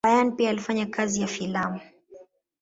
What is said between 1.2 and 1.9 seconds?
ya filamu.